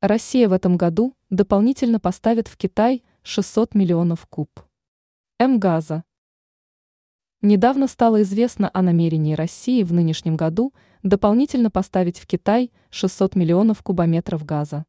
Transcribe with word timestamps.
Россия 0.00 0.48
в 0.48 0.52
этом 0.52 0.76
году 0.76 1.16
дополнительно 1.28 1.98
поставит 1.98 2.46
в 2.46 2.56
Китай 2.56 3.02
600 3.24 3.74
миллионов 3.74 4.28
куб. 4.28 4.48
М-газа. 5.40 6.04
Недавно 7.42 7.88
стало 7.88 8.22
известно 8.22 8.70
о 8.72 8.82
намерении 8.82 9.34
России 9.34 9.82
в 9.82 9.92
нынешнем 9.92 10.36
году 10.36 10.72
дополнительно 11.02 11.72
поставить 11.72 12.20
в 12.20 12.28
Китай 12.28 12.70
600 12.90 13.34
миллионов 13.34 13.82
кубометров 13.82 14.44
газа. 14.44 14.84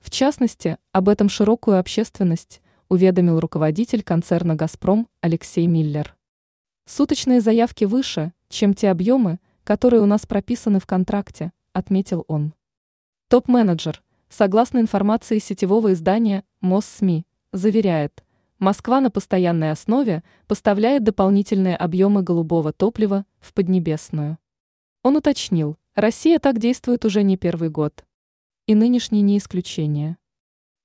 В 0.00 0.10
частности, 0.10 0.76
об 0.90 1.08
этом 1.08 1.28
широкую 1.28 1.78
общественность 1.78 2.62
уведомил 2.88 3.38
руководитель 3.38 4.02
концерна 4.02 4.56
«Газпром» 4.56 5.06
Алексей 5.20 5.68
Миллер. 5.68 6.16
Суточные 6.84 7.40
заявки 7.40 7.84
выше, 7.84 8.32
чем 8.48 8.74
те 8.74 8.90
объемы, 8.90 9.38
которые 9.62 10.02
у 10.02 10.06
нас 10.06 10.26
прописаны 10.26 10.80
в 10.80 10.86
контракте, 10.86 11.52
отметил 11.72 12.24
он. 12.26 12.54
Топ-менеджер– 13.28 14.02
согласно 14.32 14.78
информации 14.78 15.38
сетевого 15.38 15.92
издания 15.92 16.44
МОССМИ, 16.60 17.26
заверяет, 17.52 18.24
Москва 18.58 19.00
на 19.00 19.10
постоянной 19.10 19.72
основе 19.72 20.22
поставляет 20.46 21.02
дополнительные 21.02 21.76
объемы 21.76 22.22
голубого 22.22 22.72
топлива 22.72 23.26
в 23.40 23.52
Поднебесную. 23.54 24.38
Он 25.02 25.16
уточнил, 25.16 25.76
Россия 25.94 26.38
так 26.38 26.58
действует 26.58 27.04
уже 27.04 27.24
не 27.24 27.36
первый 27.36 27.70
год. 27.70 28.04
И 28.66 28.74
нынешний 28.74 29.20
не 29.20 29.36
исключение. 29.38 30.16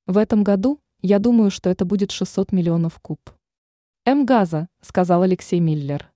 В 0.08 0.18
этом 0.18 0.44
году, 0.44 0.82
я 1.02 1.20
думаю, 1.20 1.52
что 1.52 1.70
это 1.70 1.86
будет 1.86 2.12
600 2.12 2.52
миллионов 2.52 3.00
куб. 3.00 3.20
М-газа, 4.05 4.70
сказал 4.82 5.22
Алексей 5.22 5.60
Миллер. 5.60 6.12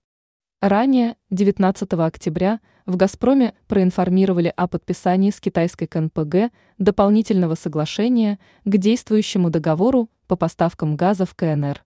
Ранее, 0.61 1.17
19 1.31 1.91
октября, 1.93 2.59
в 2.85 2.95
«Газпроме» 2.95 3.55
проинформировали 3.65 4.53
о 4.55 4.67
подписании 4.67 5.31
с 5.31 5.41
китайской 5.41 5.87
КНПГ 5.87 6.51
дополнительного 6.77 7.55
соглашения 7.55 8.37
к 8.63 8.77
действующему 8.77 9.49
договору 9.49 10.11
по 10.27 10.35
поставкам 10.35 10.95
газа 10.95 11.25
в 11.25 11.33
КНР. 11.33 11.83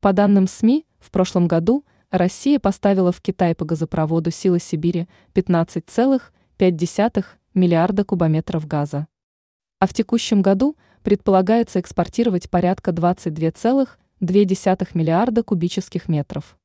По 0.00 0.14
данным 0.14 0.48
СМИ, 0.48 0.86
в 0.98 1.10
прошлом 1.10 1.48
году 1.48 1.84
Россия 2.10 2.58
поставила 2.58 3.12
в 3.12 3.20
Китай 3.20 3.54
по 3.54 3.66
газопроводу 3.66 4.30
«Сила 4.30 4.58
Сибири» 4.58 5.06
15,5 5.34 7.24
миллиарда 7.52 8.04
кубометров 8.06 8.66
газа. 8.66 9.06
А 9.80 9.86
в 9.86 9.92
текущем 9.92 10.40
году 10.40 10.78
предполагается 11.02 11.78
экспортировать 11.78 12.48
порядка 12.48 12.90
22,2 12.90 14.88
миллиарда 14.94 15.42
кубических 15.42 16.08
метров. 16.08 16.56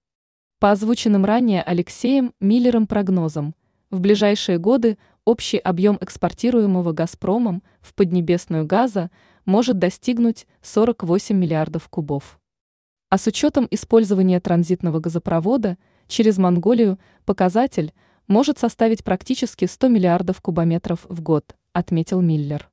По 0.64 0.72
озвученным 0.72 1.26
ранее 1.26 1.62
Алексеем 1.62 2.34
Миллером 2.40 2.88
прогнозам, 2.88 3.54
в 3.92 4.00
ближайшие 4.00 4.60
годы 4.60 4.98
общий 5.26 5.58
объем 5.58 5.98
экспортируемого 6.00 6.94
«Газпромом» 6.94 7.64
в 7.82 7.94
Поднебесную 7.94 8.66
газа 8.66 9.12
может 9.44 9.78
достигнуть 9.78 10.48
48 10.62 11.36
миллиардов 11.36 11.90
кубов. 11.90 12.40
А 13.10 13.18
с 13.18 13.28
учетом 13.28 13.68
использования 13.72 14.40
транзитного 14.40 15.02
газопровода 15.02 15.78
через 16.08 16.38
Монголию 16.38 16.98
показатель 17.26 17.92
может 18.30 18.58
составить 18.58 19.04
практически 19.04 19.66
100 19.66 19.90
миллиардов 19.90 20.40
кубометров 20.40 21.06
в 21.10 21.22
год, 21.22 21.58
отметил 21.74 22.22
Миллер. 22.22 22.70